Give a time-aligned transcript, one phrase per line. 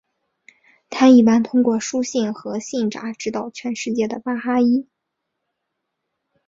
[0.89, 4.87] 它一般通过书信和信札指导全世界的巴哈伊。